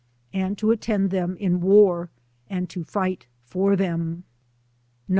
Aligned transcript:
and 0.33 0.57
to 0.57 0.71
attend 0.71 1.11
thera 1.11 1.37
in 1.37 1.59
war 1.61 2.09
and 2.49 2.71
to 2.71 2.83
fight 2.83 3.27
for 3.45 3.75
them. 3.75 4.01
89 4.23 4.23
None 4.23 4.23
b! 4.23 4.23